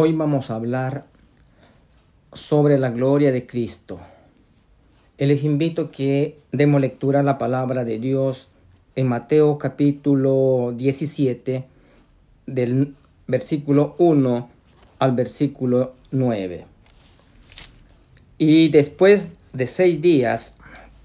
[0.00, 1.06] Hoy vamos a hablar
[2.32, 3.98] sobre la gloria de Cristo.
[5.18, 8.46] Les invito que demos lectura a la palabra de Dios
[8.94, 11.64] en Mateo capítulo 17
[12.46, 12.94] del
[13.26, 14.48] versículo 1
[15.00, 16.64] al versículo 9.
[18.38, 20.58] Y después de seis días,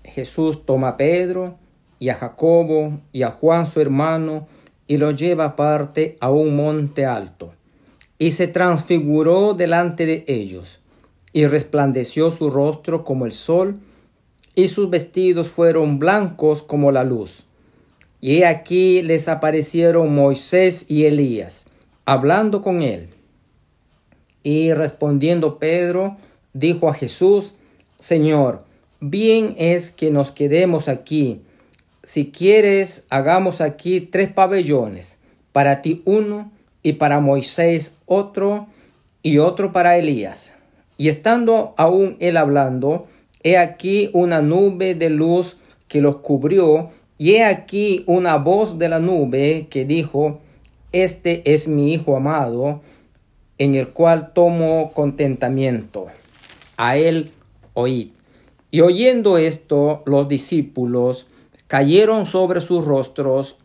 [0.03, 1.57] Jesús toma a Pedro
[1.97, 4.47] y a Jacobo y a Juan su hermano
[4.85, 7.53] y los lleva aparte a un monte alto.
[8.17, 10.79] Y se transfiguró delante de ellos,
[11.31, 13.79] y resplandeció su rostro como el sol,
[14.55, 17.43] y sus vestidos fueron blancos como la luz.
[18.21, 21.65] Y aquí les aparecieron Moisés y Elías,
[22.05, 23.09] hablando con él.
[24.43, 26.17] Y respondiendo Pedro,
[26.53, 27.55] dijo a Jesús,
[27.99, 28.63] Señor,
[28.99, 31.41] bien es que nos quedemos aquí.
[32.03, 35.17] Si quieres, hagamos aquí tres pabellones,
[35.51, 36.51] para ti uno,
[36.83, 38.67] y para Moisés otro,
[39.21, 40.53] y otro para Elías.
[40.97, 43.07] Y estando aún él hablando,
[43.41, 48.89] he aquí una nube de luz que los cubrió, y he aquí una voz de
[48.89, 50.41] la nube que dijo,
[50.91, 52.81] Este es mi Hijo amado,
[53.57, 56.07] en el cual tomo contentamiento.
[56.75, 57.31] A él
[57.73, 58.09] oíd.
[58.71, 61.27] Y oyendo esto, los discípulos
[61.67, 63.55] cayeron sobre sus rostros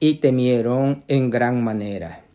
[0.00, 2.25] y temieron en gran manera.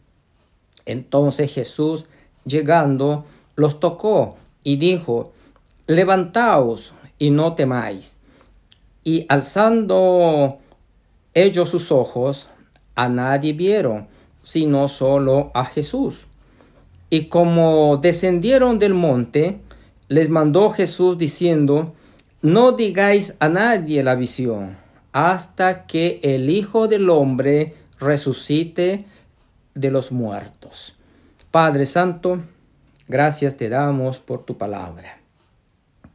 [0.86, 2.06] Entonces Jesús,
[2.46, 5.32] llegando, los tocó y dijo,
[5.88, 8.18] Levantaos y no temáis.
[9.04, 10.60] Y alzando
[11.34, 12.50] ellos sus ojos,
[12.96, 14.08] a nadie vieron,
[14.44, 16.28] sino solo a Jesús.
[17.10, 19.60] Y como descendieron del monte,
[20.08, 21.94] les mandó Jesús diciendo,
[22.42, 24.78] no digáis a nadie la visión
[25.12, 29.06] hasta que el Hijo del Hombre resucite
[29.76, 30.96] de los muertos.
[31.52, 32.42] Padre Santo,
[33.08, 35.18] gracias te damos por tu palabra.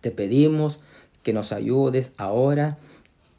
[0.01, 0.81] Te pedimos
[1.23, 2.79] que nos ayudes ahora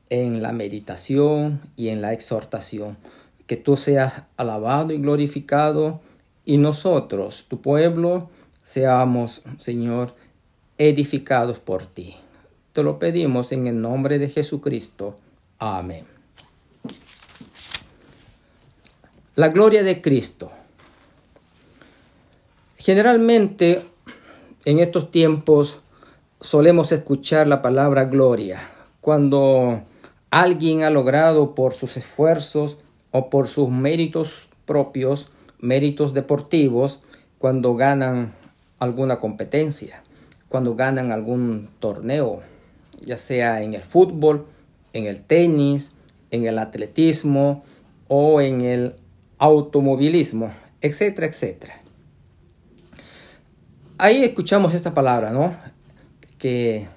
[0.10, 2.98] en la meditación y en la exhortación.
[3.46, 6.02] Que tú seas alabado y glorificado
[6.46, 8.30] y nosotros, tu pueblo,
[8.62, 10.14] seamos, Señor,
[10.78, 12.16] edificados por ti.
[12.74, 15.16] Te lo pedimos en el nombre de Jesucristo.
[15.60, 16.17] Amén.
[19.38, 20.50] La gloria de Cristo.
[22.76, 23.84] Generalmente
[24.66, 25.82] en estos tiempos
[26.42, 28.68] solemos escuchar la palabra gloria
[29.00, 29.84] cuando
[30.32, 32.78] alguien ha logrado por sus esfuerzos
[33.12, 35.28] o por sus méritos propios,
[35.60, 37.02] méritos deportivos,
[37.38, 38.34] cuando ganan
[38.80, 40.02] alguna competencia,
[40.50, 42.42] cuando ganan algún torneo,
[43.06, 44.48] ya sea en el fútbol,
[44.94, 45.92] en el tenis,
[46.32, 47.64] en el atletismo
[48.08, 48.96] o en el
[49.38, 51.82] automovilismo, etcétera, etcétera.
[53.98, 55.56] Ahí escuchamos esta palabra, ¿no?
[56.38, 56.88] Que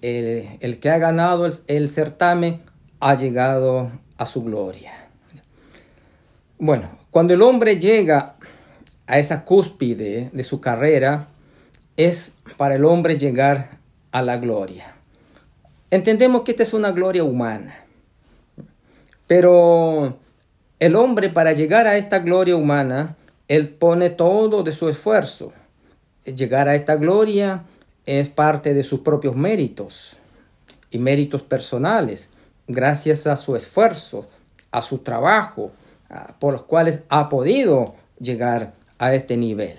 [0.00, 2.62] el, que ha ganado el, el certamen
[2.98, 4.92] ha llegado a su gloria.
[6.58, 8.36] Bueno, cuando el hombre llega
[9.06, 11.28] a esa cúspide de su carrera,
[11.96, 13.78] es para el hombre llegar
[14.12, 14.94] a la gloria.
[15.90, 17.74] Entendemos que esta es una gloria humana,
[19.26, 20.19] pero
[20.80, 23.16] el hombre para llegar a esta gloria humana,
[23.48, 25.52] él pone todo de su esfuerzo.
[26.24, 27.62] Llegar a esta gloria
[28.06, 30.18] es parte de sus propios méritos
[30.90, 32.30] y méritos personales,
[32.66, 34.28] gracias a su esfuerzo,
[34.70, 35.70] a su trabajo,
[36.38, 39.78] por los cuales ha podido llegar a este nivel.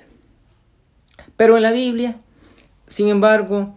[1.36, 2.18] Pero en la Biblia,
[2.88, 3.76] sin embargo,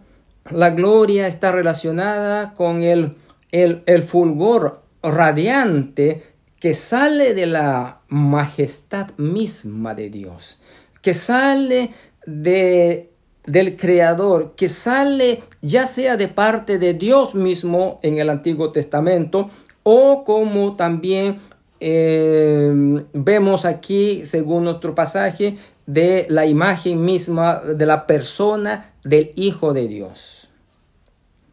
[0.51, 3.15] la gloria está relacionada con el,
[3.51, 6.34] el, fulgor radiante
[6.65, 10.57] que sale de la majestad misma de Dios,
[11.03, 11.91] que sale
[12.25, 13.11] de,
[13.45, 19.51] del Creador, que sale ya sea de parte de Dios mismo en el Antiguo Testamento
[19.83, 21.37] o como también
[21.79, 22.73] eh,
[23.13, 29.87] vemos aquí, según nuestro pasaje, de la imagen misma de la persona del Hijo de
[29.87, 30.49] Dios,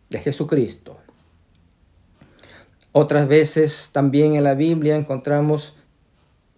[0.08, 1.01] de Jesucristo.
[2.92, 5.74] Otras veces también en la Biblia encontramos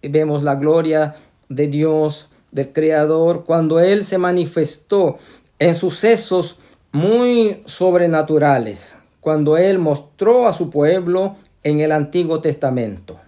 [0.01, 1.15] y vemos la gloria
[1.49, 5.17] de Dios, del Creador, cuando Él se manifestó
[5.59, 6.57] en sucesos
[6.91, 13.19] muy sobrenaturales, cuando Él mostró a su pueblo en el Antiguo Testamento.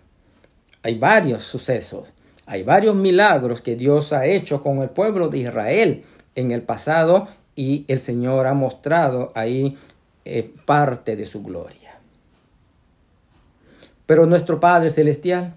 [0.83, 2.13] Hay varios sucesos
[2.49, 7.27] hay varios milagros que Dios ha hecho con el pueblo de Israel en el pasado
[7.57, 9.77] y el Señor ha mostrado ahí
[10.23, 11.99] eh, parte de su gloria.
[14.07, 15.53] Pero nuestro Padre Celestial,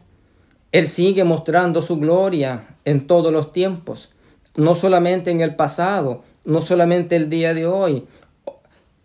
[0.72, 4.10] Él sigue mostrando su gloria en todos los tiempos.
[4.56, 8.04] no solamente en el pasado, no solamente el día de hoy.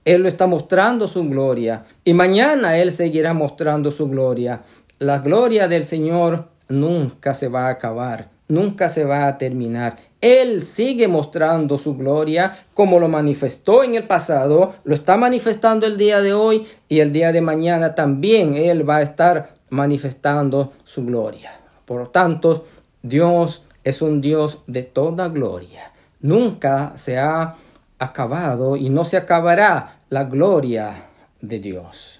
[0.03, 4.63] Él lo está mostrando su gloria y mañana Él seguirá mostrando su gloria.
[4.97, 9.97] La gloria del Señor nunca se va a acabar, nunca se va a terminar.
[10.25, 15.97] Él sigue mostrando su gloria como lo manifestó en el pasado, lo está manifestando el
[15.97, 21.05] día de hoy y el día de mañana también Él va a estar manifestando su
[21.05, 21.51] gloria.
[21.85, 22.65] Por lo tanto,
[23.03, 25.91] Dios es un Dios de toda gloria.
[26.21, 27.57] Nunca se ha
[27.99, 31.05] acabado y no se acabará la gloria
[31.39, 32.19] de Dios.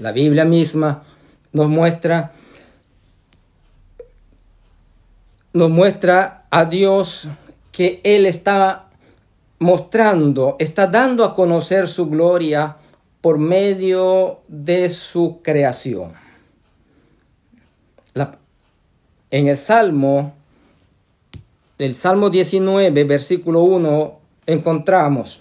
[0.00, 1.04] La Biblia misma
[1.52, 2.32] nos muestra
[5.58, 7.26] nos muestra a Dios
[7.72, 8.86] que Él está
[9.58, 12.76] mostrando, está dando a conocer su gloria
[13.20, 16.12] por medio de su creación.
[19.30, 20.32] en el Salmo,
[21.76, 25.40] el Salmo 19, versículo 1, encontramos,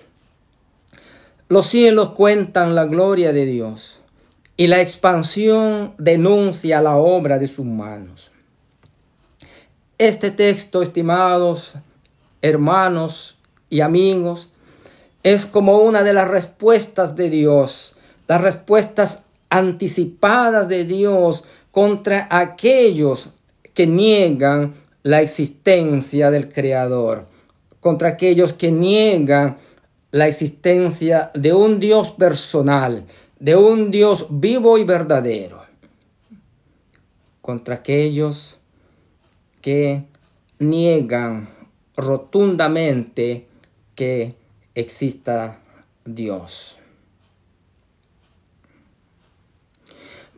[1.47, 4.01] los cielos cuentan la gloria de Dios
[4.57, 8.31] y la expansión denuncia la obra de sus manos.
[9.99, 11.73] Este texto, estimados
[12.44, 14.49] hermanos y amigos,
[15.23, 17.97] es como una de las respuestas de Dios,
[18.27, 23.31] las respuestas anticipadas de Dios contra aquellos
[23.73, 27.25] que niegan la existencia del Creador,
[27.79, 29.57] contra aquellos que niegan
[30.11, 33.07] la existencia de un Dios personal,
[33.39, 35.63] de un Dios vivo y verdadero,
[37.41, 38.56] contra aquellos
[39.62, 40.04] que
[40.59, 41.50] niegan
[41.95, 43.48] rotundamente
[43.95, 44.36] que
[44.75, 45.59] exista
[46.06, 46.77] Dios.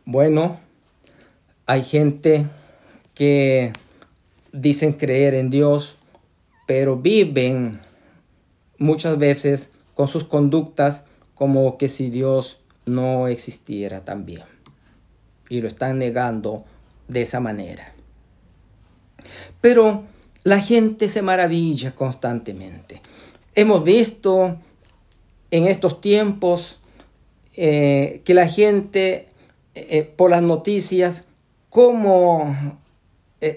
[0.04, 0.58] Bueno,
[1.66, 2.46] hay gente
[3.14, 3.72] que
[4.52, 5.96] dicen creer en Dios,
[6.66, 7.80] pero viven
[8.78, 14.44] muchas veces con sus conductas como que si Dios no existiera también.
[15.48, 16.64] Y lo están negando
[17.08, 17.92] de esa manera.
[19.60, 20.04] Pero
[20.44, 23.02] la gente se maravilla constantemente.
[23.54, 24.56] Hemos visto
[25.50, 26.80] en estos tiempos
[27.56, 29.28] eh, que la gente,
[29.74, 31.24] eh, eh, por las noticias,
[31.68, 32.78] cómo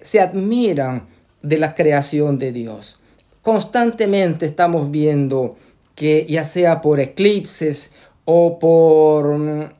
[0.01, 1.07] se admiran
[1.41, 3.01] de la creación de Dios.
[3.41, 5.57] Constantemente estamos viendo
[5.93, 7.91] que ya sea por eclipses
[8.23, 9.73] o por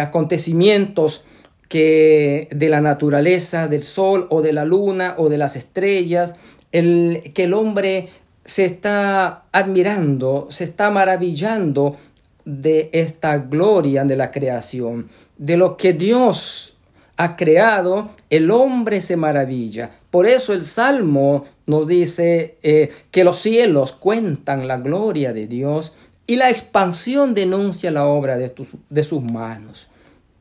[0.00, 1.24] acontecimientos
[1.72, 6.34] que de la naturaleza, del sol o de la luna o de las estrellas,
[6.70, 8.10] el, que el hombre
[8.44, 11.96] se está admirando, se está maravillando
[12.44, 15.08] de esta gloria de la creación,
[15.38, 16.76] de lo que Dios
[17.16, 19.92] ha creado, el hombre se maravilla.
[20.10, 25.94] Por eso el Salmo nos dice eh, que los cielos cuentan la gloria de Dios
[26.26, 28.52] y la expansión denuncia la obra de,
[28.90, 29.88] de sus manos.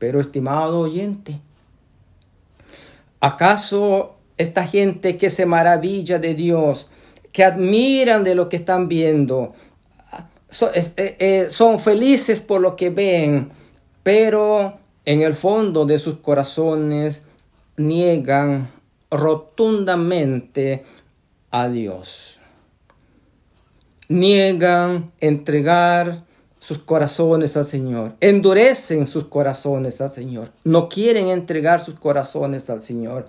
[0.01, 1.39] Pero, estimado oyente,
[3.19, 6.89] ¿acaso esta gente que se maravilla de Dios,
[7.31, 9.53] que admiran de lo que están viendo,
[10.73, 13.51] eh, eh, son, felices por lo que ven,
[14.01, 17.21] pero en el fondo de sus corazones
[17.77, 18.71] niegan
[19.11, 20.83] rotundamente
[21.51, 22.39] a Dios.
[24.09, 26.23] Niegan entregar
[26.61, 32.83] sus corazones al Señor, endurecen sus corazones al Señor, no quieren entregar sus corazones al
[32.83, 33.25] Señor.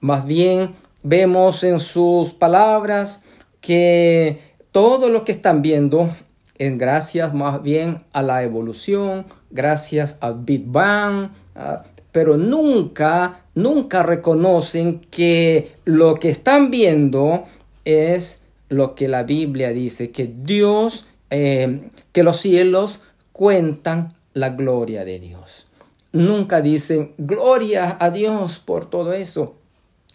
[0.00, 0.70] Más bien
[1.02, 3.22] vemos en sus palabras
[3.60, 4.40] que
[4.72, 6.08] todo lo que están viendo
[6.56, 11.82] es gracias más bien a la evolución, gracias al Big Bang, ah,
[12.12, 17.44] pero nunca, nunca reconocen que lo que están viendo
[17.84, 25.04] es lo que la Biblia dice, que Dios eh, que los cielos cuentan la gloria
[25.04, 25.66] de Dios.
[26.12, 29.54] Nunca dicen gloria a Dios por todo eso.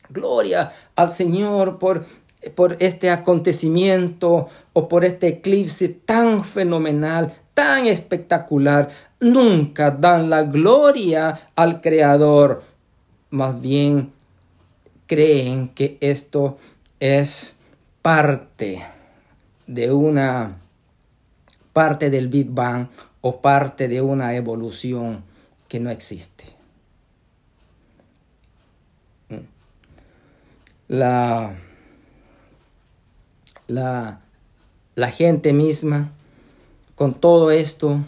[0.09, 2.05] Gloria al Señor por,
[2.53, 8.89] por este acontecimiento o por este eclipse tan fenomenal, tan espectacular.
[9.19, 12.63] Nunca dan la gloria al Creador.
[13.29, 14.11] Más bien
[15.07, 16.57] creen que esto
[16.99, 17.55] es
[18.01, 18.83] parte
[19.65, 20.57] de una
[21.75, 22.87] parte del Big Bang
[23.19, 25.25] o parte de una evolución
[25.67, 26.45] que no existe.
[30.87, 31.53] La,
[33.67, 34.21] la,
[34.95, 36.13] la gente misma,
[36.95, 37.99] con todo esto,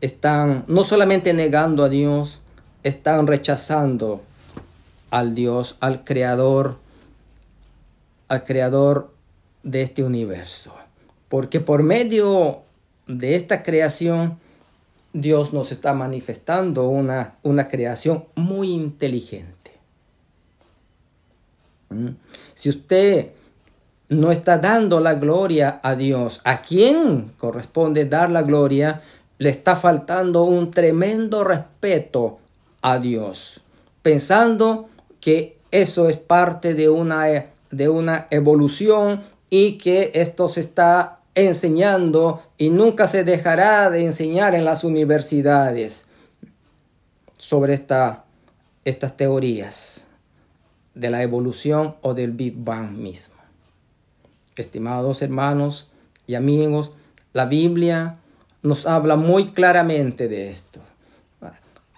[0.00, 2.40] están no solamente negando a Dios,
[2.82, 4.22] están rechazando
[5.10, 6.78] al Dios, al Creador,
[8.28, 9.12] al creador
[9.64, 10.74] de este universo.
[11.28, 12.62] Porque por medio
[13.18, 14.38] de esta creación,
[15.12, 19.72] Dios nos está manifestando una, una creación muy inteligente.
[21.88, 22.10] ¿Mm?
[22.54, 23.30] Si usted
[24.08, 29.02] no está dando la gloria a Dios, ¿a quién corresponde dar la gloria?
[29.38, 32.38] Le está faltando un tremendo respeto
[32.82, 33.62] a Dios,
[34.02, 34.88] pensando
[35.20, 37.26] que eso es parte de una,
[37.70, 44.54] de una evolución y que esto se está enseñando y nunca se dejará de enseñar
[44.54, 46.06] en las universidades
[47.36, 48.24] sobre esta,
[48.84, 50.06] estas teorías
[50.94, 53.36] de la evolución o del Big Bang mismo.
[54.56, 55.88] Estimados hermanos
[56.26, 56.92] y amigos,
[57.32, 58.18] la Biblia
[58.62, 60.80] nos habla muy claramente de esto.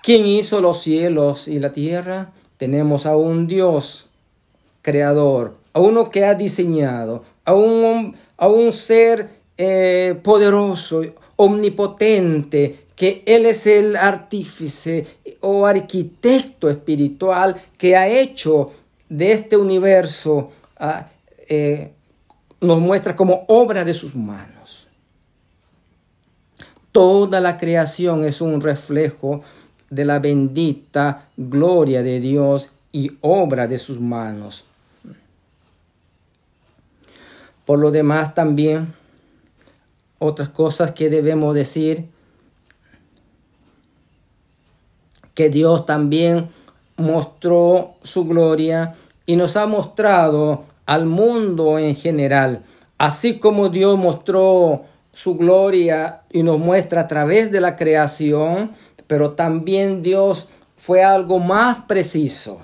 [0.03, 2.33] ¿Quién hizo los cielos y la tierra?
[2.57, 4.07] Tenemos a un Dios
[4.83, 11.03] creador, a uno que ha diseñado, a un, a un ser eh, poderoso,
[11.37, 15.07] omnipotente, que Él es el artífice
[15.41, 18.73] o arquitecto espiritual que ha hecho
[19.09, 21.09] de este universo, ah,
[21.49, 21.93] eh,
[22.61, 24.89] nos muestra como obra de sus manos.
[26.93, 29.43] Toda la creación es un reflejo
[29.91, 34.65] de la bendita gloria de Dios y obra de sus manos.
[37.67, 38.95] Por lo demás también,
[40.19, 42.07] otras cosas que debemos decir,
[45.35, 46.51] que Dios también
[46.97, 48.95] mostró su gloria
[49.27, 52.63] y nos ha mostrado al mundo en general,
[52.99, 58.73] así como Dios mostró su gloria y nos muestra a través de la creación,
[59.07, 62.61] pero también Dios fue algo más preciso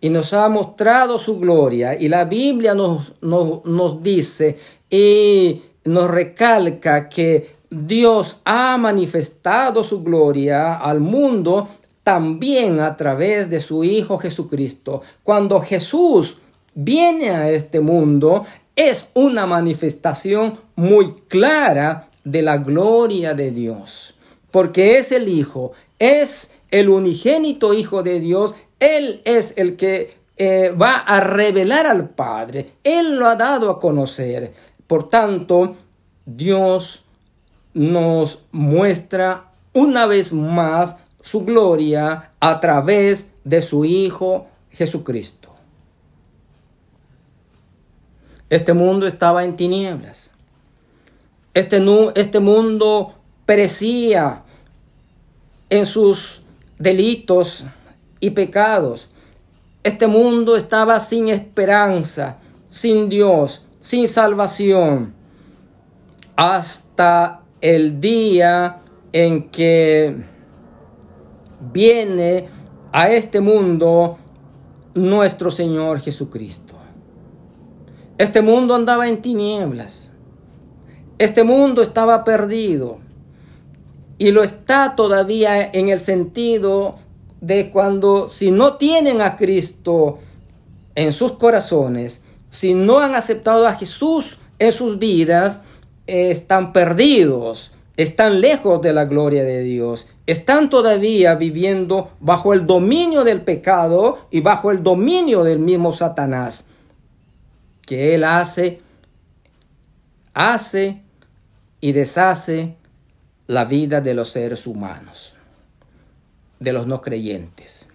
[0.00, 1.98] y nos ha mostrado su gloria.
[1.98, 10.74] Y la Biblia nos, nos, dice y nos recalca que Dios ha manifestado su gloria
[10.74, 11.68] al mundo
[12.02, 15.02] también a través de su Hijo Jesucristo.
[15.22, 16.38] Cuando Jesús
[16.74, 24.14] viene a este mundo, es una manifestación muy clara de la gloria de Dios,
[24.50, 30.70] porque es el Hijo, es el unigénito Hijo de Dios, Él es el que eh,
[30.70, 34.54] va a revelar al Padre, Él lo ha dado a conocer.
[34.86, 35.76] Por tanto,
[36.24, 37.04] Dios
[37.74, 45.50] nos muestra una vez más su gloria a través de su Hijo Jesucristo.
[48.48, 50.32] Este mundo estaba en tinieblas.
[51.54, 51.84] Este,
[52.14, 54.42] este mundo perecía
[55.68, 56.42] en sus
[56.78, 57.64] delitos
[58.20, 59.08] y pecados.
[59.82, 62.36] Este mundo estaba sin esperanza,
[62.68, 65.14] sin Dios, sin salvación,
[66.36, 68.80] hasta el día
[69.12, 70.16] en que
[71.72, 72.48] viene
[72.92, 74.18] a este mundo
[74.94, 76.74] nuestro Señor Jesucristo.
[78.18, 80.12] Este mundo andaba en tinieblas.
[81.18, 82.98] Este mundo estaba perdido
[84.18, 86.98] y lo está todavía en el sentido
[87.40, 90.18] de cuando si no tienen a Cristo
[90.94, 95.60] en sus corazones, si no han aceptado a Jesús en sus vidas,
[96.06, 103.24] están perdidos, están lejos de la gloria de Dios, están todavía viviendo bajo el dominio
[103.24, 106.68] del pecado y bajo el dominio del mismo Satanás,
[107.86, 108.80] que él hace,
[110.34, 111.02] hace
[111.80, 112.76] y deshace
[113.46, 115.34] la vida de los seres humanos,
[116.60, 117.88] de los no creyentes.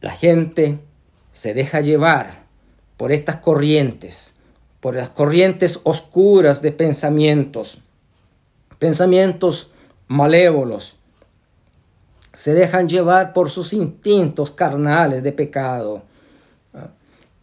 [0.00, 0.78] La gente
[1.32, 2.44] se deja llevar
[2.96, 4.34] por estas corrientes,
[4.80, 7.78] por las corrientes oscuras de pensamientos,
[8.78, 9.70] pensamientos
[10.08, 10.96] malévolos.
[12.32, 16.02] Se dejan llevar por sus instintos carnales de pecado.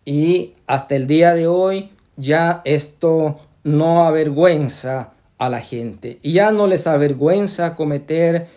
[0.06, 6.52] Y hasta el día de hoy ya esto no avergüenza a la gente y ya
[6.52, 8.48] no les avergüenza cometer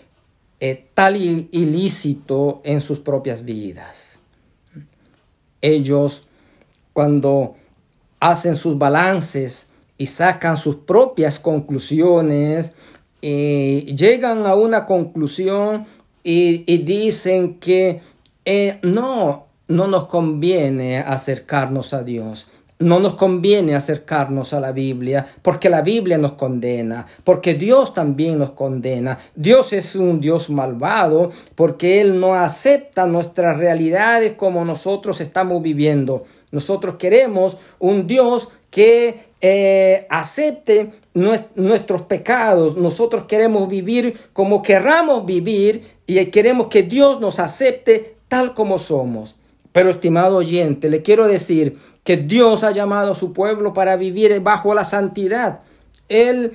[0.60, 4.18] eh, tal ilícito en sus propias vidas.
[5.60, 6.26] Ellos
[6.92, 7.56] cuando
[8.20, 9.68] hacen sus balances
[9.98, 12.74] y sacan sus propias conclusiones,
[13.20, 15.86] eh, llegan a una conclusión
[16.22, 18.00] y, dicen que
[18.46, 22.48] eh, no, no nos conviene acercarnos a Dios
[22.84, 28.38] no nos conviene acercarnos a la Biblia porque la Biblia nos condena, porque Dios también
[28.38, 29.18] nos condena.
[29.34, 36.24] Dios es un Dios malvado porque Él no acepta nuestras realidades como nosotros estamos viviendo.
[36.52, 42.76] Nosotros queremos un Dios que eh, acepte nuestros pecados.
[42.76, 49.36] Nosotros queremos vivir como querramos vivir y queremos que Dios nos acepte tal como somos.
[49.74, 54.38] Pero estimado oyente, le quiero decir que Dios ha llamado a su pueblo para vivir
[54.38, 55.62] bajo la santidad.
[56.08, 56.52] Él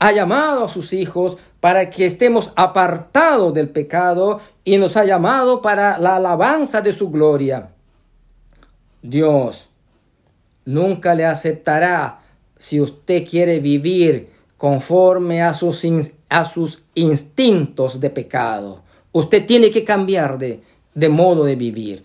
[0.00, 5.62] ha llamado a sus hijos para que estemos apartados del pecado y nos ha llamado
[5.62, 7.70] para la alabanza de su gloria.
[9.00, 9.70] Dios
[10.64, 12.18] nunca le aceptará
[12.56, 15.86] si usted quiere vivir conforme a sus,
[16.28, 18.82] a sus instintos de pecado.
[19.12, 20.62] Usted tiene que cambiar de,
[20.96, 22.02] de modo de vivir.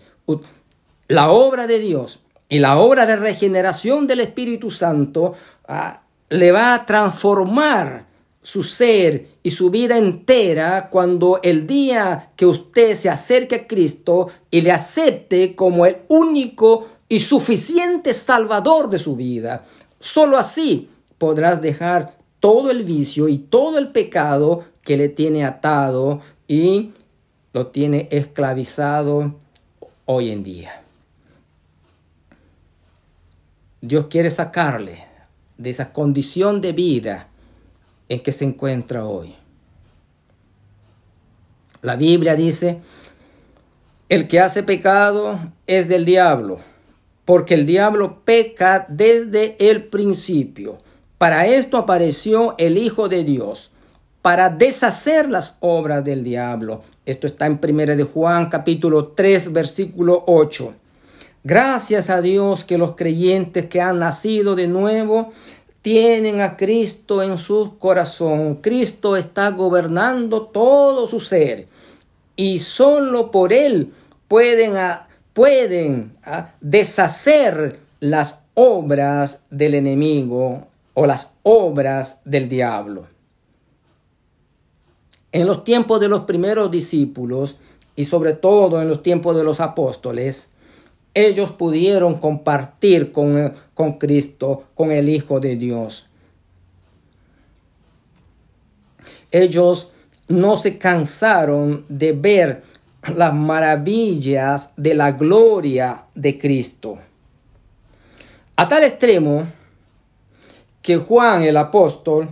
[1.08, 5.34] La obra de Dios y la obra de regeneración del Espíritu Santo
[5.68, 8.06] ah, le va a transformar
[8.42, 14.28] su ser y su vida entera cuando el día que usted se acerque a Cristo
[14.50, 19.64] y le acepte como el único y suficiente salvador de su vida.
[19.98, 26.20] Solo así podrás dejar todo el vicio y todo el pecado que le tiene atado
[26.46, 26.92] y
[27.52, 29.34] lo tiene esclavizado
[30.06, 30.82] hoy en día.
[33.80, 35.04] Dios quiere sacarle
[35.58, 37.28] de esa condición de vida
[38.08, 39.34] en que se encuentra hoy.
[41.82, 42.80] La Biblia dice,
[44.08, 46.60] el que hace pecado es del diablo,
[47.24, 50.78] porque el diablo peca desde el principio.
[51.18, 53.70] Para esto apareció el Hijo de Dios,
[54.22, 56.82] para deshacer las obras del diablo.
[57.06, 60.74] Esto está en 1 de Juan capítulo 3 versículo 8.
[61.44, 65.30] Gracias a Dios que los creyentes que han nacido de nuevo
[65.82, 68.56] tienen a Cristo en su corazón.
[68.56, 71.68] Cristo está gobernando todo su ser
[72.34, 73.92] y solo por Él
[74.26, 74.74] pueden,
[75.32, 76.10] pueden
[76.60, 83.06] deshacer las obras del enemigo o las obras del diablo.
[85.36, 87.58] En los tiempos de los primeros discípulos
[87.94, 90.50] y sobre todo en los tiempos de los apóstoles,
[91.12, 96.06] ellos pudieron compartir con, con Cristo, con el Hijo de Dios.
[99.30, 99.90] Ellos
[100.26, 102.62] no se cansaron de ver
[103.14, 106.96] las maravillas de la gloria de Cristo.
[108.56, 109.48] A tal extremo
[110.80, 112.28] que Juan el apóstol,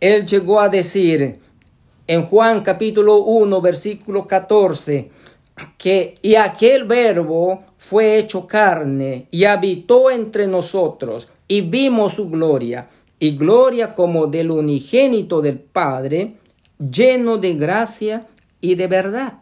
[0.00, 1.49] él llegó a decir
[2.10, 5.10] en Juan capítulo 1 versículo 14,
[5.78, 12.88] que y aquel verbo fue hecho carne y habitó entre nosotros y vimos su gloria
[13.20, 16.34] y gloria como del unigénito del Padre,
[16.80, 18.26] lleno de gracia
[18.60, 19.34] y de verdad.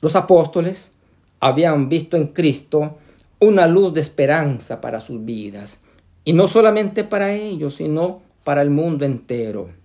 [0.00, 0.94] Los apóstoles
[1.38, 2.96] habían visto en Cristo
[3.38, 5.80] una luz de esperanza para sus vidas,
[6.24, 9.81] y no solamente para ellos, sino para el mundo entero.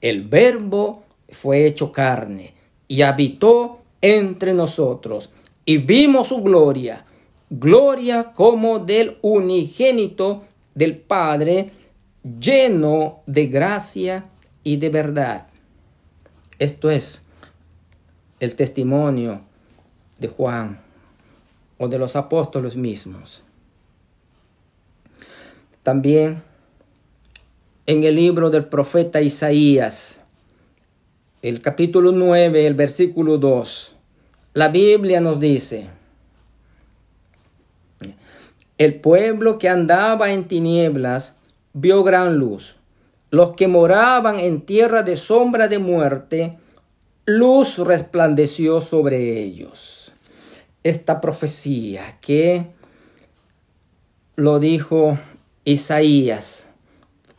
[0.00, 2.54] El verbo fue hecho carne
[2.88, 5.30] y habitó entre nosotros
[5.64, 7.04] y vimos su gloria,
[7.50, 11.72] gloria como del unigénito del Padre,
[12.38, 14.26] lleno de gracia
[14.62, 15.48] y de verdad.
[16.58, 17.24] Esto es
[18.40, 19.40] el testimonio
[20.18, 20.80] de Juan
[21.78, 23.42] o de los apóstoles mismos.
[25.82, 26.42] También
[27.86, 30.20] en el libro del profeta Isaías,
[31.42, 33.94] el capítulo 9, el versículo 2,
[34.54, 35.86] la Biblia nos dice,
[38.78, 41.36] el pueblo que andaba en tinieblas
[41.72, 42.76] vio gran luz.
[43.30, 46.58] Los que moraban en tierra de sombra de muerte,
[47.24, 50.12] luz resplandeció sobre ellos.
[50.82, 52.66] Esta profecía que
[54.36, 55.18] lo dijo
[55.64, 56.65] Isaías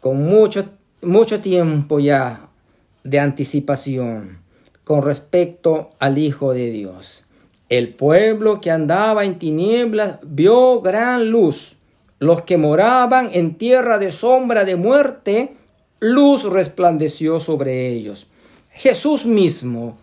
[0.07, 0.69] con mucho,
[1.01, 2.47] mucho tiempo ya
[3.03, 4.39] de anticipación
[4.85, 7.25] con respecto al Hijo de Dios.
[7.67, 11.75] El pueblo que andaba en tinieblas vio gran luz.
[12.19, 15.55] Los que moraban en tierra de sombra de muerte,
[15.99, 18.27] luz resplandeció sobre ellos.
[18.71, 19.97] Jesús mismo,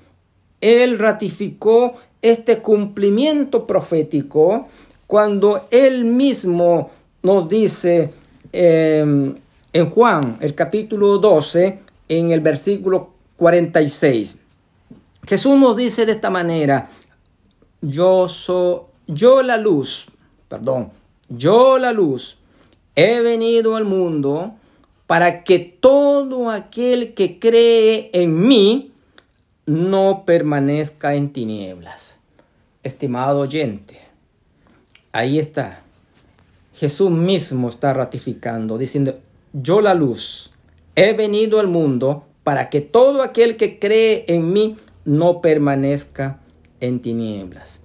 [0.60, 4.68] Él ratificó este cumplimiento profético
[5.06, 6.90] cuando Él mismo
[7.22, 8.12] nos dice
[8.52, 9.36] em,
[9.74, 14.38] en Juan, el capítulo 12, en el versículo 46.
[15.26, 16.88] Jesús nos dice de esta manera,
[17.82, 20.06] yo soy yo la luz,
[20.48, 20.90] perdón,
[21.28, 22.38] yo la luz,
[22.94, 24.54] he venido al mundo
[25.08, 28.92] para que todo aquel que cree en mí
[29.66, 32.20] no permanezca en tinieblas.
[32.84, 34.00] Estimado oyente,
[35.10, 35.82] ahí está.
[36.74, 39.18] Jesús mismo está ratificando, diciendo,
[39.54, 40.52] yo la luz,
[40.96, 46.40] he venido al mundo para que todo aquel que cree en mí no permanezca
[46.80, 47.80] en tinieblas.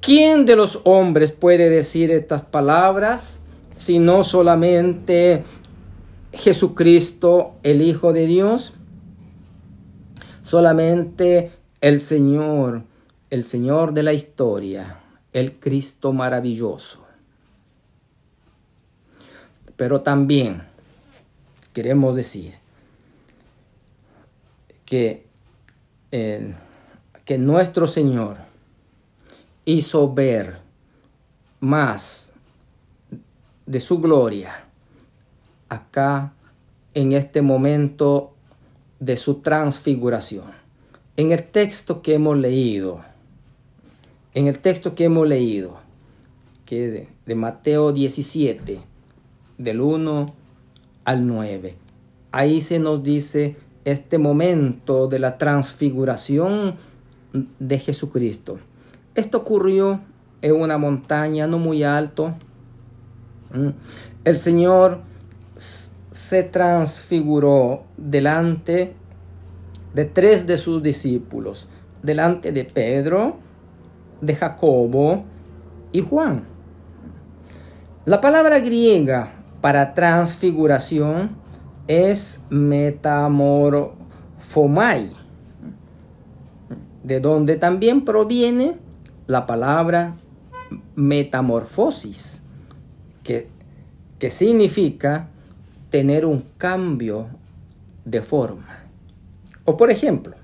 [0.00, 3.42] ¿Quién de los hombres puede decir estas palabras
[3.76, 5.44] si no solamente
[6.32, 8.74] Jesucristo, el Hijo de Dios?
[10.42, 12.82] Solamente el Señor,
[13.30, 15.00] el Señor de la historia,
[15.32, 17.04] el Cristo maravilloso.
[19.76, 20.62] Pero también
[21.76, 22.54] queremos decir
[24.86, 25.26] que,
[26.10, 26.54] eh,
[27.26, 28.38] que nuestro Señor
[29.66, 30.60] hizo ver
[31.60, 32.32] más
[33.66, 34.64] de su gloria
[35.68, 36.32] acá
[36.94, 38.32] en este momento
[38.98, 40.46] de su transfiguración.
[41.18, 43.04] En el texto que hemos leído,
[44.32, 45.78] en el texto que hemos leído,
[46.64, 48.80] que de, Mateo 17,
[49.58, 50.45] del 1
[51.06, 51.76] al 9,
[52.32, 56.74] ahí se nos dice este momento de la transfiguración
[57.58, 58.58] de Jesucristo.
[59.14, 60.00] Esto ocurrió
[60.42, 62.34] en una montaña no muy alto.
[63.54, 63.68] Mm.
[64.24, 65.00] El Señor
[65.56, 68.94] se transfiguró delante
[69.94, 71.68] de tres de sus discípulos,
[72.02, 73.38] delante de Pedro,
[74.20, 75.24] de Jacobo
[75.92, 76.44] y Juan.
[78.04, 79.35] La palabra griega
[79.66, 81.30] para transfiguración
[81.88, 85.10] es metamorfomai,
[87.02, 88.76] de donde también proviene
[89.26, 90.14] la palabra
[90.94, 92.44] metamorfosis,
[93.24, 93.48] que,
[94.20, 95.30] que significa
[95.90, 97.26] tener un cambio
[98.04, 98.84] de forma.
[99.64, 100.36] O por ejemplo,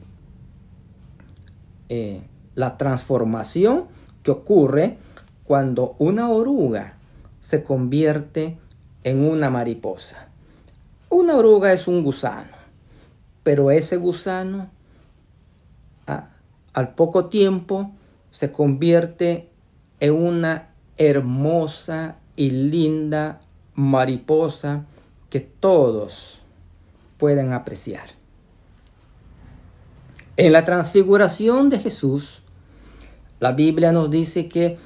[1.89, 2.23] eh,
[2.57, 3.85] la transformación
[4.25, 4.99] que ocurre
[5.45, 6.97] cuando una oruga
[7.39, 8.59] se convierte
[9.05, 10.29] en una mariposa.
[11.09, 12.51] Una oruga es un gusano,
[13.43, 14.71] pero ese gusano
[16.73, 17.93] al poco tiempo
[18.31, 19.51] se convierte
[20.01, 23.43] en una hermosa y linda
[23.75, 24.87] mariposa
[25.29, 26.43] que todos
[27.19, 28.09] pueden apreciar.
[30.37, 32.43] En la transfiguración de Jesús,
[33.39, 34.79] la Biblia nos dice que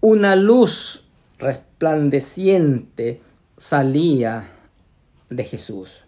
[0.00, 1.07] una luz
[1.38, 3.20] resplandeciente
[3.56, 4.50] salía
[5.30, 6.04] de Jesús.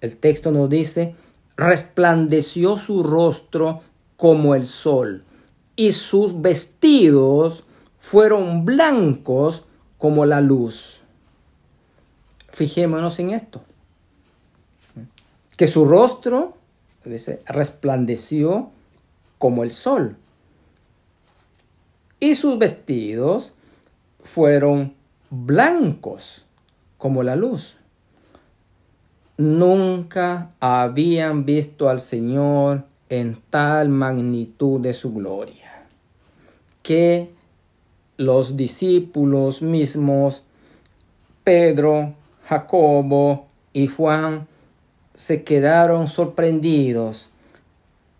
[0.00, 1.14] El texto nos dice,
[1.56, 3.80] resplandeció su rostro
[4.16, 5.24] como el sol
[5.74, 7.64] y sus vestidos
[7.98, 9.64] fueron blancos
[9.98, 11.00] como la luz.
[12.50, 13.62] Fijémonos en esto.
[15.56, 16.56] Que su rostro
[17.46, 18.70] resplandeció
[19.38, 20.16] como el sol.
[22.20, 23.52] Y sus vestidos
[24.26, 24.94] fueron
[25.30, 26.44] blancos
[26.98, 27.78] como la luz.
[29.38, 35.66] Nunca habían visto al Señor en tal magnitud de su gloria
[36.86, 37.30] que
[38.16, 40.44] los discípulos mismos,
[41.42, 44.46] Pedro, Jacobo y Juan,
[45.12, 47.30] se quedaron sorprendidos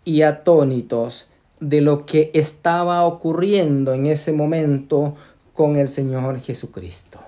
[0.03, 1.29] y atónitos
[1.61, 5.15] de lo que estaba ocurriendo en ese momento
[5.57, 7.19] con el Señor Jesucristo.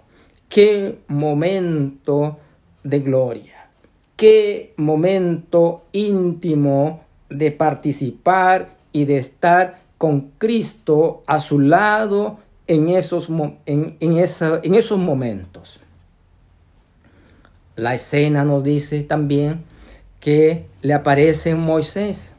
[0.49, 2.37] Qué momento
[2.83, 3.71] de gloria,
[4.15, 12.37] qué momento íntimo de participar y de estar con Cristo a su lado
[12.67, 13.29] en esos,
[13.65, 15.79] en, esos momentos.
[17.75, 19.63] La escena nos dice también
[20.19, 22.35] que le aparecen Moisés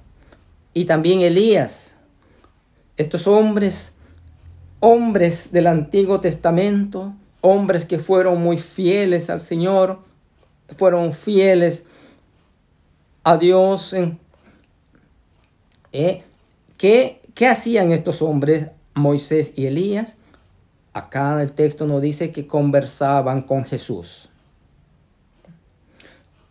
[0.72, 1.96] y también Elías.
[2.96, 3.96] Estos hombres,
[4.80, 10.00] hombres del Antiguo Testamento, hombres que fueron muy fieles al Señor,
[10.76, 11.86] fueron fieles
[13.22, 13.94] a Dios.
[15.92, 16.22] Eh,
[16.76, 20.16] que ¿Qué hacían estos hombres, Moisés y Elías?
[20.92, 24.28] Acá el texto nos dice que conversaban con Jesús.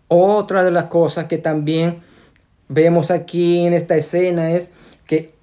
[0.07, 1.99] Otra de las cosas que también
[2.69, 4.71] vemos aquí en esta escena es
[5.05, 5.35] que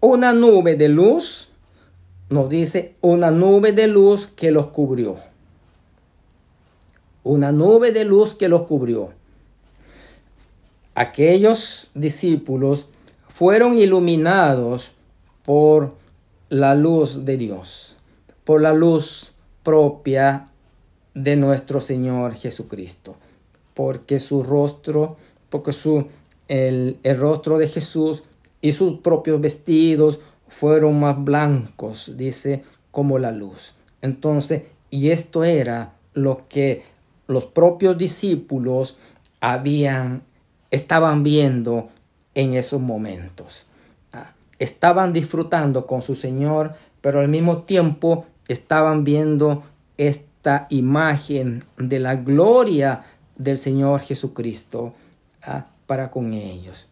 [0.00, 1.47] una nube de luz,
[2.30, 5.16] nos dice, una nube de luz que los cubrió.
[7.24, 9.10] Una nube de luz que los cubrió.
[10.94, 12.86] Aquellos discípulos
[13.28, 14.92] fueron iluminados
[15.44, 15.94] por
[16.48, 17.96] la luz de Dios,
[18.44, 20.48] por la luz propia
[21.14, 23.16] de nuestro Señor Jesucristo,
[23.74, 25.16] porque su rostro,
[25.50, 26.06] porque su,
[26.48, 28.24] el, el rostro de Jesús
[28.60, 33.74] y sus propios vestidos fueron más blancos, dice, como la luz.
[34.02, 36.84] Entonces, y esto era lo que
[37.26, 38.96] los propios discípulos
[39.40, 40.22] habían,
[40.70, 41.90] estaban viendo
[42.34, 43.66] en esos momentos.
[44.12, 49.62] Ah, estaban disfrutando con su Señor, pero al mismo tiempo estaban viendo
[49.96, 53.04] esta imagen de la gloria
[53.36, 54.94] del Señor Jesucristo
[55.42, 56.88] ah, para con ellos.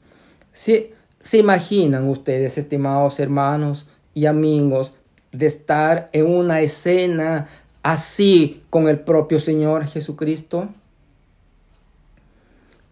[0.53, 0.93] ¿Se,
[1.27, 4.93] ¿Se imaginan ustedes, estimados hermanos y amigos,
[5.33, 7.49] de estar en una escena
[7.83, 10.69] así con el propio Señor Jesucristo?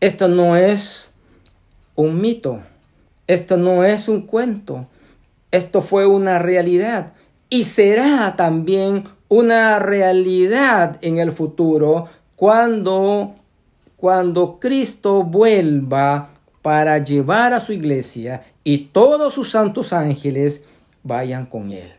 [0.01, 1.14] Esto no es
[1.94, 2.59] un mito,
[3.29, 4.88] esto no es un cuento,
[5.53, 7.12] esto fue una realidad
[7.49, 13.37] y será también una realidad en el futuro cuando
[13.97, 16.34] cuando Cristo vuelva
[16.64, 20.64] para llevar a su iglesia y todos sus santos ángeles
[21.03, 21.92] vayan con él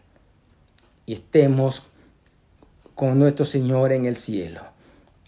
[1.06, 1.84] y estemos
[2.95, 4.62] con nuestro Señor en el cielo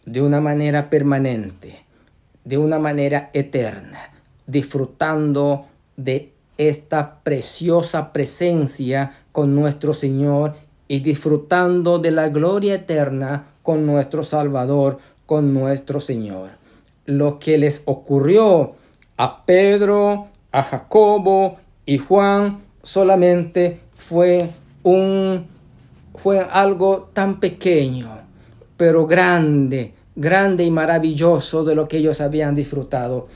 [0.07, 1.83] de una manera permanente,
[2.45, 4.09] de una manera eterna,
[4.47, 10.55] disfrutando de esta preciosa presencia con nuestro Señor
[10.87, 14.97] y disfrutando de la gloria eterna con nuestro Salvador,
[15.27, 16.49] con nuestro Señor.
[17.05, 18.73] Lo que les ocurrió
[19.17, 24.49] a Pedro, a Jacobo y Juan solamente fue
[24.83, 25.47] un
[26.15, 28.09] fue algo tan pequeño,
[28.75, 33.27] pero grande, grande y maravilloso de lo que ellos habían disfrutado.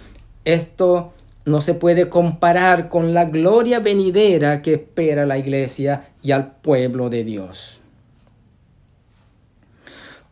[0.46, 1.14] Esto
[1.46, 7.10] no se puede comparar con la gloria venidera que espera la iglesia y al pueblo
[7.10, 7.80] de Dios.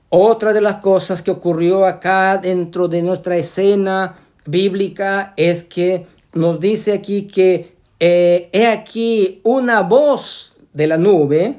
[0.10, 6.60] Otra de las cosas que ocurrió acá dentro de nuestra escena bíblica es que nos
[6.60, 11.58] dice aquí que eh, he aquí una voz de la nube,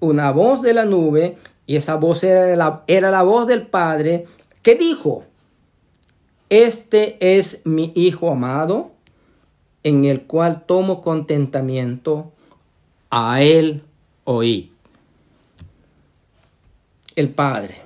[0.00, 4.26] una voz de la nube, y esa voz era la, era la voz del Padre,
[4.62, 5.24] que dijo,
[6.48, 8.92] este es mi Hijo amado,
[9.82, 12.32] en el cual tomo contentamiento,
[13.10, 13.82] a él
[14.24, 14.70] oíd.
[17.14, 17.82] El Padre,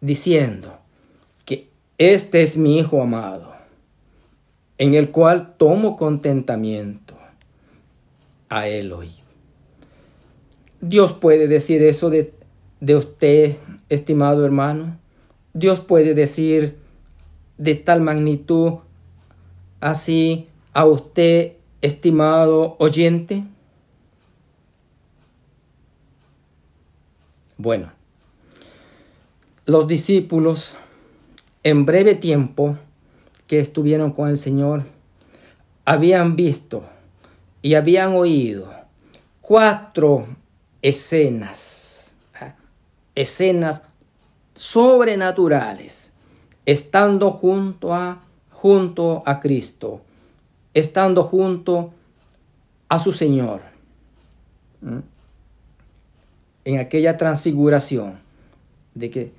[0.00, 0.83] diciendo
[1.98, 3.52] este es mi Hijo amado,
[4.78, 7.14] en el cual tomo contentamiento,
[8.48, 9.10] a él oíd.
[10.80, 12.34] Dios puede decir eso de,
[12.80, 13.56] de usted,
[13.88, 14.98] estimado hermano.
[15.54, 16.76] Dios puede decir
[17.58, 18.74] de tal magnitud
[19.80, 23.44] así a usted, estimado oyente?
[27.56, 27.92] Bueno,
[29.66, 30.76] los discípulos
[31.64, 32.76] en breve tiempo
[33.46, 34.84] que estuvieron con el Señor
[35.84, 36.84] habían visto
[37.62, 38.70] y habían oído
[39.40, 40.26] cuatro
[40.82, 42.54] escenas, ¿ah?
[43.14, 43.82] escenas
[44.54, 46.12] sobrenaturales,
[46.66, 50.02] estando junto a, junto a Cristo,
[50.74, 51.92] estando junto
[52.88, 53.62] a su Señor.
[56.66, 58.18] En aquella transfiguración
[58.94, 59.32] de que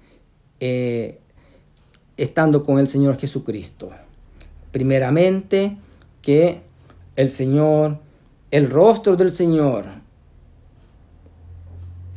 [0.59, 1.19] eh,
[2.17, 3.91] estando con el Señor Jesucristo.
[4.71, 5.77] Primeramente
[6.21, 6.61] que
[7.15, 7.97] el Señor,
[8.51, 9.85] el rostro del Señor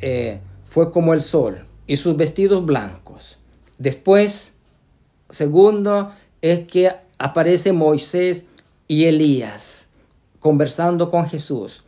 [0.01, 3.37] eh, fue como el sol, y sus vestidos blancos.
[3.77, 4.53] Después,
[5.29, 8.45] segundo, es que aparece Moisés
[8.87, 9.87] y Elías
[10.39, 11.83] conversando con Jesús.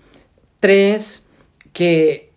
[0.59, 1.23] Tres,
[1.73, 2.31] que,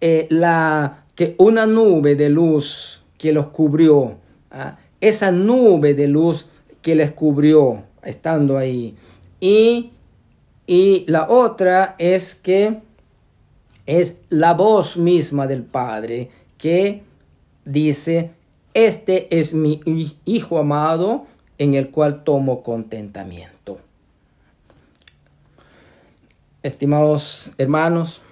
[0.00, 4.16] eh, la, que una nube de luz que los cubrió,
[4.50, 4.78] ¿ah?
[5.08, 6.46] Esa nube de luz
[6.80, 8.94] que les cubrió estando ahí.
[9.40, 9.90] Y,
[10.66, 12.78] y la otra es que
[13.86, 17.02] es la voz misma del Padre que
[17.64, 18.30] dice,
[18.72, 19.80] este es mi
[20.24, 21.26] Hijo amado
[21.58, 23.78] en el cual tomo contentamiento.
[26.62, 28.22] Estimados hermanos,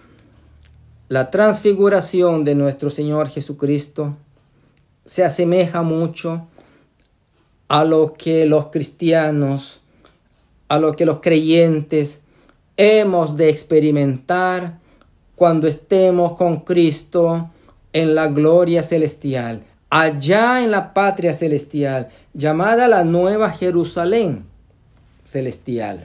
[1.10, 4.16] la transfiguración de nuestro Señor Jesucristo
[5.04, 6.46] se asemeja mucho
[7.72, 9.80] a lo que los cristianos,
[10.68, 12.20] a lo que los creyentes
[12.76, 14.78] hemos de experimentar
[15.34, 17.48] cuando estemos con Cristo
[17.94, 24.44] en la gloria celestial, allá en la patria celestial, llamada la Nueva Jerusalén
[25.24, 26.04] celestial.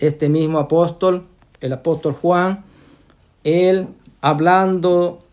[0.00, 1.24] Este mismo apóstol
[1.62, 2.62] el apóstol Juan,
[3.42, 3.88] él
[4.20, 5.24] hablando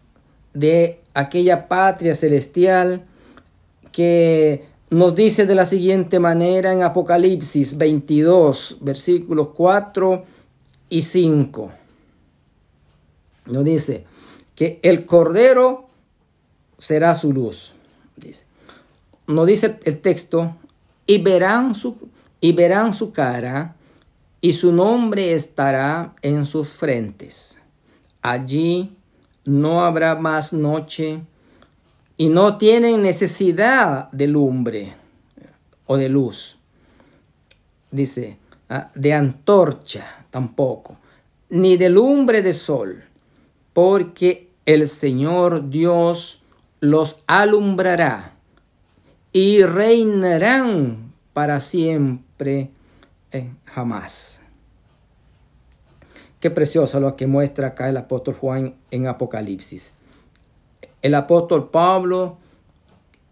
[0.53, 3.03] de aquella patria celestial
[3.93, 10.25] que nos dice de la siguiente manera en Apocalipsis 22, versículos 4
[10.89, 11.71] y 5.
[13.45, 14.05] Nos dice
[14.55, 15.87] que el Cordero
[16.77, 17.75] será su luz.
[19.27, 20.57] Nos dice el texto,
[21.05, 21.95] y verán su,
[22.41, 23.75] y verán su cara,
[24.41, 27.57] y su nombre estará en sus frentes.
[28.21, 28.95] Allí
[29.45, 31.21] no habrá más noche,
[32.23, 34.93] y no tienen necesidad de lumbre
[35.87, 36.57] o de luz.
[37.91, 38.37] Dice,
[38.69, 40.95] ah, de antorcha tampoco,
[41.49, 43.03] ni de lumbre de sol,
[43.73, 46.41] porque el Señor Dios
[46.79, 48.35] los alumbrará
[49.33, 52.69] y reinarán para siempre
[53.33, 54.41] eh, jamás.
[56.39, 59.91] Qué precioso lo que muestra acá el apóstol Juan en Apocalipsis.
[61.03, 62.37] El apóstol Pablo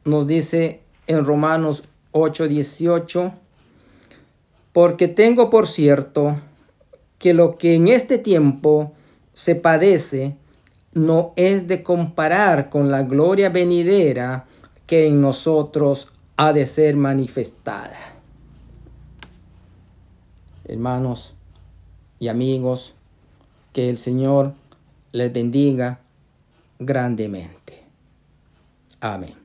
[0.03, 3.31] nos dice en Romanos 8:18,
[4.73, 6.35] porque tengo por cierto
[7.17, 8.91] que lo que en este tiempo
[9.33, 10.35] se padece
[10.93, 14.47] no es de comparar con la gloria venidera
[14.85, 18.15] que en nosotros ha de ser manifestada.
[20.65, 21.35] Hermanos
[22.19, 22.95] y amigos,
[23.71, 24.53] que el Señor
[25.13, 26.01] les bendiga
[26.79, 27.60] grandemente.
[29.01, 29.40] Amén.